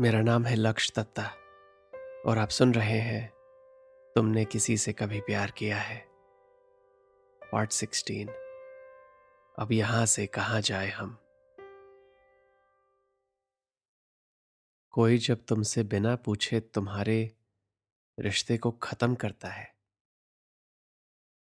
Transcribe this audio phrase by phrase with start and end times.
[0.00, 1.22] मेरा नाम है लक्ष्य दत्ता
[2.26, 3.30] और आप सुन रहे हैं,
[4.14, 6.06] तुमने किसी से कभी प्यार किया है?
[7.52, 8.28] Part sixteen.
[9.58, 11.18] अब यहाँ से कहाँ जाए हम?
[14.90, 17.36] कोई जब तुमसे बिना पूछे तुम्हारे
[18.20, 19.74] रिश्ते को खत्म करता है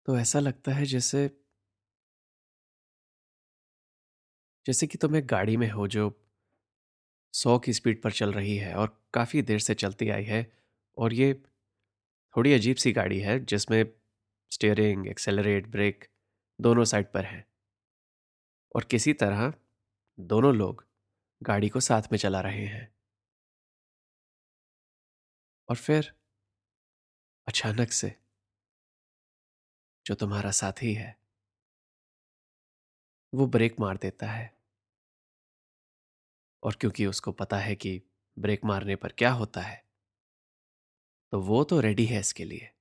[0.06, 1.44] तो ऐसा लगता है जैसे
[4.66, 6.18] जैसे कि तुम एक गाड़ी में हो जो
[7.32, 10.52] सौ की स्पीड पर चल रही है और काफ़ी देर से चलती आई है
[10.98, 11.42] और ये
[12.36, 13.84] थोड़ी अजीब सी गाड़ी है जिसमें
[14.50, 16.08] स्टीयरिंग, एक्सेलरेट, ब्रेक
[16.60, 17.46] दोनों साइड पर हैं।
[18.76, 19.54] और किसी तरह
[20.20, 20.86] दोनों लोग
[21.42, 22.94] गाड़ी को साथ में चला रहे हैं।
[25.68, 26.14] और फिर
[27.48, 28.16] अचानक से
[30.06, 31.18] जो तुम्हारा साथी है,
[33.34, 34.61] वो ब्रेक मार देता है।
[36.62, 38.00] और क्योंकि उसको पता है कि
[38.36, 39.82] ब्रेक मारने पर क्या होता है
[41.32, 42.72] तो वो तो रेडी है इसके लिए।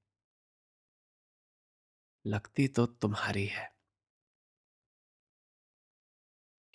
[2.25, 3.71] लगती तो तुम्हारी है।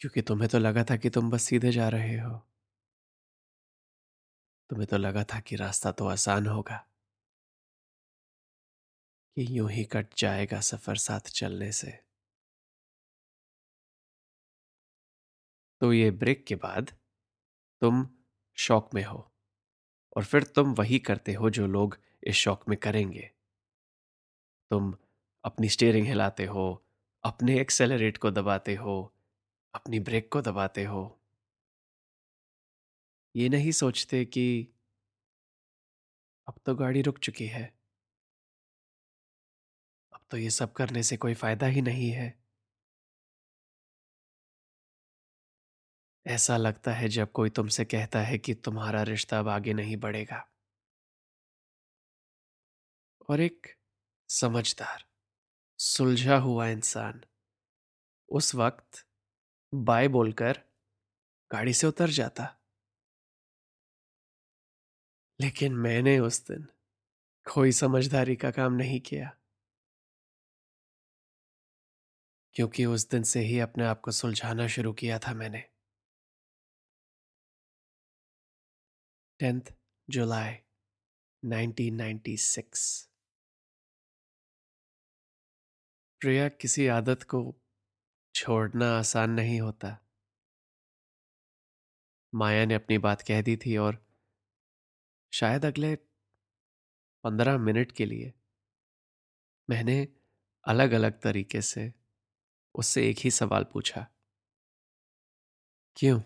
[0.01, 2.41] क्योंकि तुम्हें तो लगा था कि तुम बस सीधे जा रहे हो।
[4.71, 6.87] तुम्हें तो लगा था कि रास्ता तो आसान होगा।
[9.37, 11.99] कि यूँ ही कट जाएगा सफ़र साथ चलने से।
[15.81, 16.91] तो ये ब्रेक के बाद
[17.81, 18.09] तुम
[18.55, 19.33] शौक में हो
[20.17, 23.31] और फिर तुम वही करते हो जो लोग इस शौक में करेंगे।
[24.71, 24.97] तुम
[25.45, 26.85] अपनी स्टीयरिंग हिलाते हो,
[27.25, 29.15] अपने एक्सेलरेट को दबाते हो,
[29.75, 31.21] अपनी ब्रेक को दबाते हो।
[33.37, 34.69] ये नहीं सोचते कि
[36.49, 37.75] अब तो गाड़ी रुक चुकी है।
[40.13, 42.46] अब तो ये सब करने से कोई फ़ायदा ही नहीं है।
[46.27, 50.49] ऐसा लगता है जब कोई तुमसे कहता है कि तुम्हारा रिश्ता अब आगे नहीं बढ़ेगा।
[53.31, 53.67] और एक
[54.29, 55.05] समझदार,
[55.79, 57.25] सुलझा हुआ इंसान
[58.29, 59.07] उस वक्त
[59.75, 60.63] बाय बोलकर
[61.53, 62.59] गाड़ी से उतर जाता।
[65.41, 66.67] लेकिन मैंने उस दिन
[67.55, 69.37] कोई समझदारी का काम नहीं किया।
[72.55, 75.76] क्योंकि उस दिन से ही अपने आप को सुलझाना शुरू किया था मैंने।
[79.41, 79.61] टेंथ
[80.11, 80.55] जुलाई
[81.43, 83.09] 1996
[86.21, 87.41] प्रिया, किसी आदत को
[88.35, 89.91] छोड़ना आसान नहीं होता।
[92.35, 94.05] माया ने अपनी बात कह दी थी और
[95.33, 95.95] शायद अगले
[97.25, 98.33] पंद्रह मिनट के लिए
[99.71, 100.09] मैंने
[100.65, 101.93] अलग अलग तरीके से
[102.75, 104.07] उससे एक ही सवाल पूछा,
[105.97, 106.21] क्यों?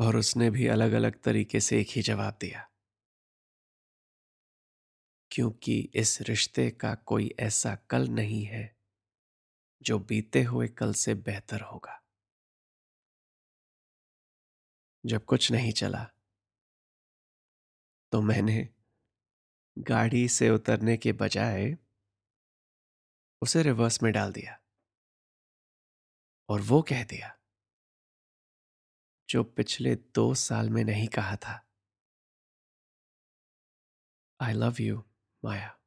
[0.00, 2.70] और उसने भी अलग अलग तरीके से एक ही जवाब दिया।
[5.30, 8.76] क्योंकि इस रिश्ते का कोई ऐसा कल नहीं है,
[9.82, 12.00] जो बीते हुए कल से बेहतर होगा।
[15.04, 16.06] जब कुछ नहीं चला
[18.12, 18.68] तो मैंने
[19.78, 21.76] गाड़ी से उतरने के बजाय
[23.42, 24.58] उसे रिवर्स में डाल दिया
[26.48, 27.36] और वो कह दिया
[29.28, 31.66] जो पिछले दो साल में नहीं कहा था।
[34.40, 35.04] I love you
[35.44, 35.80] Maya.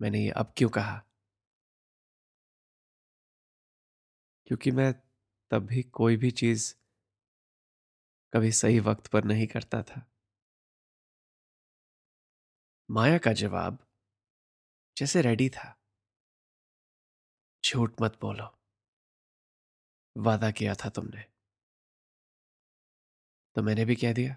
[0.00, 0.98] मैंने ये अब क्यों कहा?
[4.46, 4.92] क्योंकि मैं
[5.50, 6.74] तब भी कोई भी चीज़
[8.34, 10.10] कभी सही वक्त पर नहीं करता था।
[12.90, 13.86] माया का जवाब,
[14.96, 15.80] जैसे रेडी था।
[17.64, 18.63] झूठ मत बोलो।
[20.16, 21.22] वादा किया था तुमने।
[23.54, 24.34] तो मैंने भी कह दिया।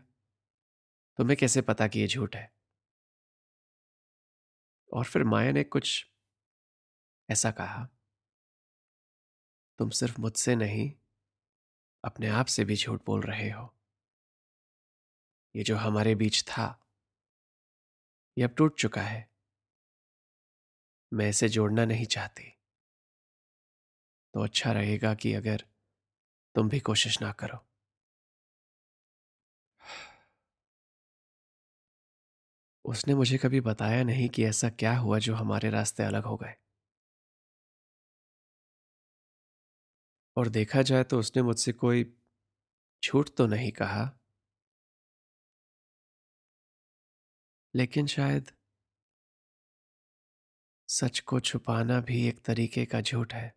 [1.18, 2.56] तुम्हें कैसे पता कि यह झूठ है?
[4.94, 6.12] और फिर माया ने कुछ
[7.30, 7.86] ऐसा कहा।
[9.80, 10.94] तुम सिर्फ़ मुझसे नहीं,
[12.04, 13.78] अपने आप से भी झूठ बोल रहे हो।
[15.56, 16.88] ये जो हमारे बीच था,
[18.38, 19.32] ये अब टूट चुका है।
[21.14, 22.56] मैं इसे जोड़ना नहीं चाहती।
[24.38, 25.63] तो अच्छा रहेगा कि अगर
[26.56, 27.66] तुम भी कोशिश ना करो।
[32.86, 36.54] उसने मुझे कभी बताया नहीं कि ऐसा क्या हुआ जो हमारे रास्ते अलग हो गए।
[40.38, 42.13] और देखा जाए तो उसने मुझसे कोई
[43.04, 44.19] झूठ तो नहीं कहा।
[47.74, 48.51] लेकिन शायद
[50.90, 53.56] सच को छुपाना भी एक तरीके का झूठ है।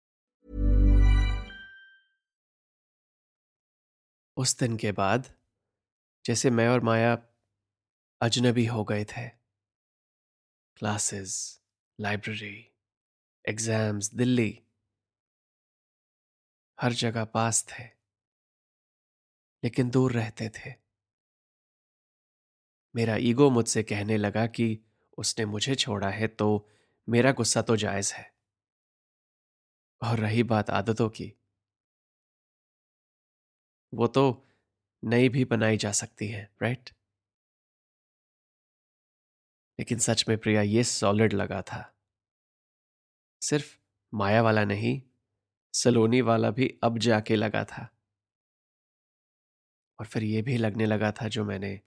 [4.37, 5.33] उस दिन के बाद,
[6.25, 7.17] जैसे मैं और माया
[8.21, 9.27] अजनबी हो गए थे।
[10.77, 11.61] Classes,
[11.99, 12.71] library,
[13.47, 14.61] exams, Delhi.
[16.81, 17.83] हर जगह पास थे।
[19.63, 20.81] लेकिन दूर रहते थे।
[22.95, 24.79] मेरा ईगो मुझसे कहने लगा कि
[25.17, 26.69] उसने मुझे छोड़ा है तो
[27.09, 28.31] मेरा गुस्सा तो जायज़ है।
[30.03, 31.33] और रही बात आदतों की
[33.93, 34.47] वो तो
[35.05, 36.89] नई भी बनाई जा सकती है राइट
[39.79, 41.95] लेकिन सच में प्रिया, ये सॉलिड लगा था।
[43.41, 43.77] सिर्फ़
[44.13, 45.01] माया वाला नहीं,
[45.73, 47.89] सलोनी वाला भी अब जाके लगा था।
[49.99, 51.81] और फिर यह भी लगने लगा था जो मैंने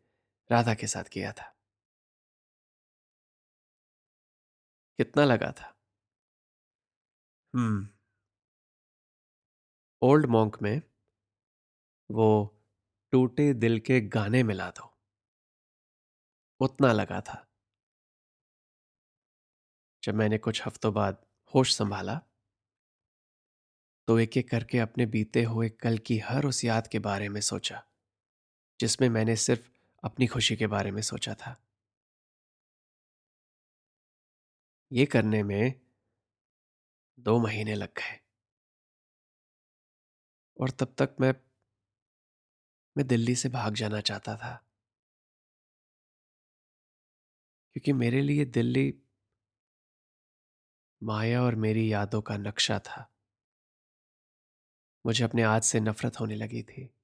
[0.53, 1.57] राधा के साथ किया था।
[4.99, 5.77] कितना लगा था?
[7.55, 7.89] हम्म।
[10.03, 10.83] ओल्ड मॉन्क में
[12.11, 12.57] वो
[13.13, 14.95] टूटे दिल के गाने मिला दो।
[16.61, 17.47] उतना लगा था।
[20.03, 22.21] जब मैंने कुछ हफ्तों बाद होश संभाला
[24.09, 27.41] तो एक एक करके अपने बीते हुए कल की हर उस याद के बारे में
[27.41, 27.83] सोचा,
[28.81, 29.69] जिसमें मैंने सिर्फ़
[30.03, 31.57] अपनी खुशी के बारे में सोचा था।
[34.93, 35.81] ये करने में
[37.19, 38.21] दो महीने लग गए।
[40.61, 41.35] और तब तक मैं
[42.97, 44.67] मैं दिल्ली से भाग जाना चाहता था।
[47.73, 49.03] क्योंकि मेरे लिए दिल्ली
[51.03, 53.15] माया और मेरी यादों का नक्शा था।
[55.07, 56.95] मुझे अपने आज से नफरत होने लगी थी।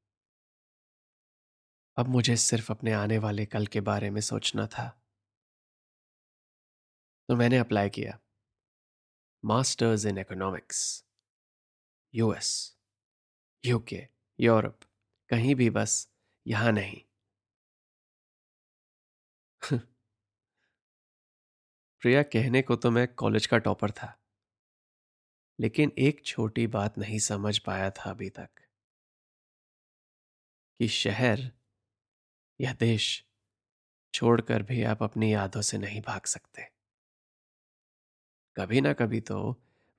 [1.97, 5.03] अब मुझे सिर्फ़ अपने आने वाले कल के बारे में सोचना था।
[7.29, 8.21] तो मैंने अप्लाई किया।
[9.45, 11.05] Masters in economics,
[12.15, 12.79] US,
[13.67, 14.09] UK,
[14.41, 14.90] Europe.
[15.31, 15.97] कहीं भी बस
[16.47, 17.01] यहाँ नहीं।
[22.03, 24.17] प्रिया कहने को तो मैं कॉलेज का टॉपर था,
[25.59, 28.49] लेकिन एक छोटी बात नहीं समझ पाया था अभी तक।
[30.81, 31.51] कि शहर
[32.61, 33.07] या देश
[34.15, 36.69] छोड़कर भी आप अपनी यादों से नहीं भाग सकते।
[38.57, 39.39] कभी ना कभी तो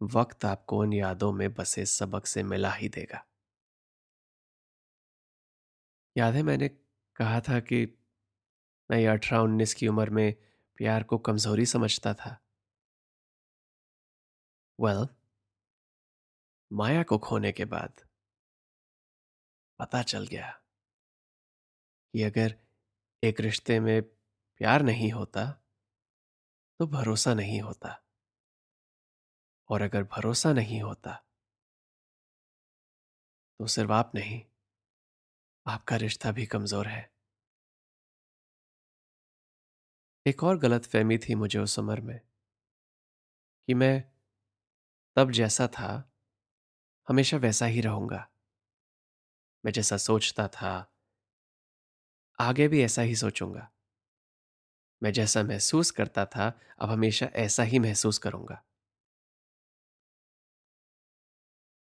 [0.02, 3.26] वक्त आपको उन यादों में बसे सबक से मिला ही देगा।
[6.18, 6.68] याद है मैंने
[7.16, 7.86] कहा था कि
[8.90, 10.34] मैं अठारह उन्नीस की उम्र में
[10.78, 12.38] प्यार को कमज़ोरी समझता था।
[14.80, 15.10] वेल well,
[16.72, 18.02] माया को खोने के बाद
[19.80, 20.62] पता चल गया
[22.14, 22.56] कि अगर
[23.24, 25.46] एक रिश्ते में प्यार नहीं होता
[26.80, 28.02] तो भरोसा नहीं होता।
[29.70, 31.24] और अगर भरोसा नहीं होता
[33.60, 34.42] तो सिर्फ़ आप नहीं।
[35.66, 37.10] आपका रिश्ता भी कमज़ोर है।
[40.26, 42.20] एक और गलत फहमी थी मुझे उस उम्र में,
[43.68, 44.04] कि मैं
[45.18, 45.92] तब जैसा था,
[47.08, 48.28] हमेशा वैसा ही रहूँगा।
[49.64, 50.72] मैं जैसा सोचता था,
[52.40, 53.70] आगे भी ऐसा ही सोचूँगा।
[55.02, 56.48] मैं जैसा महसूस करता था,
[56.80, 58.62] अब हमेशा ऐसा ही महसूस करूँगा।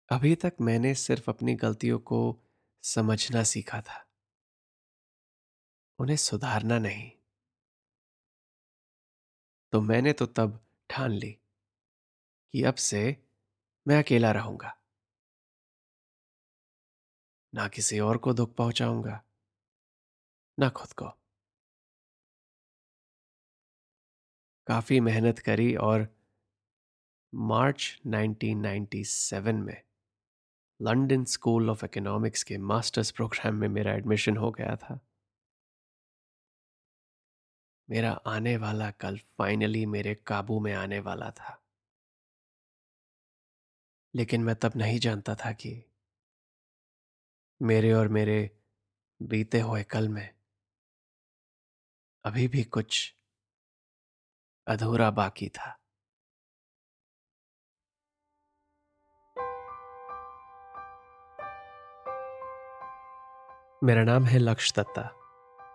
[0.09, 2.19] अभी तक मैंने सिर्फ़ अपनी गलतियों को
[2.83, 4.05] समझना सीखा था।
[5.99, 7.11] उन्हें सुधारना नहीं।
[9.73, 10.59] तो मैंने तो तब
[10.89, 11.37] ठान ली
[12.53, 13.17] कि अब से
[13.87, 14.75] मैं अकेला रहूँगा।
[17.53, 19.23] ना किसी और को दुख पहुंचाऊँगा,
[20.59, 21.11] ना खुद को।
[24.67, 26.07] काफ़ी मेहनत करी और
[27.35, 29.81] मार्च 1997 में
[30.81, 34.99] लंदन स्कूल ऑफ़ इकोनॉमिक्स के मास्टर्स प्रोग्राम में मेरा एडमिशन हो गया था।
[37.89, 41.63] मेरा आने वाला कल फाइनली मेरे काबू में आने वाला था।
[44.15, 45.83] लेकिन मैं तब नहीं जानता था कि
[47.61, 48.59] मेरे और मेरे
[49.21, 50.35] बीते हुए कल में
[52.25, 53.15] अभी भी कुछ
[54.67, 55.79] अधूरा बाकी था।
[63.83, 65.01] मेरा नाम है लक्ष्य दत्ता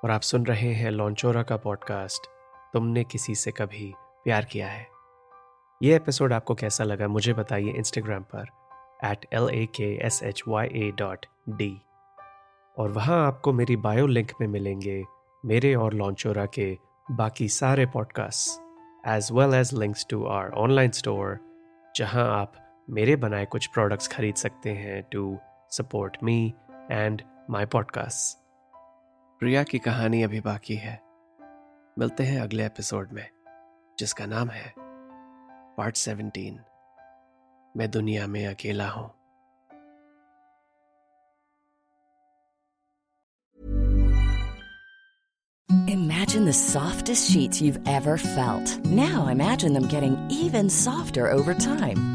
[0.05, 2.27] और आप सुन रहे हैं लॉन्चोरा का पॉडकास्ट।
[2.73, 3.95] तुमने किसी से कभी
[4.25, 4.87] प्यार किया है?
[5.83, 8.47] ये एपिसोड आपको कैसा लगा मुझे बताइए इंस्टाग्राम पर
[9.05, 11.83] at L A K S H Y A dot D
[12.79, 15.05] और वहाँ आपको मेरी बायो लिंक में मिलेंगे
[15.45, 16.79] मेरे और लॉन्चोरा के
[17.11, 18.61] बाकी सारे podcast
[19.09, 21.39] as well as links to our online store
[21.97, 22.53] जहाँ आप
[22.91, 25.39] मेरे बनाए कुछ प्रोडक्ट्स खरीद सकते हैं to
[25.71, 26.55] support me
[26.91, 28.39] and my podcast
[29.39, 31.01] Priya की कहानी अभी बाकी है।
[31.99, 33.29] मिलते हैं अगले एपिसोड में
[33.99, 34.75] जिसका नाम है
[35.77, 36.61] पार्ट सेवनटीन
[37.77, 39.11] मैं दुनिया में अकेला हूँ।